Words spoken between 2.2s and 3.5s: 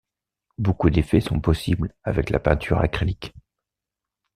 la peinture acrylique.